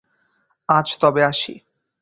আজ 0.69 0.87
তবে 1.01 1.21
আসি। 1.23 1.53